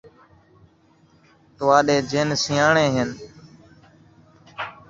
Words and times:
تہاݙے 1.55 1.97
جن 2.11 2.29
سیاݨے 2.43 2.85
ہن 2.95 3.09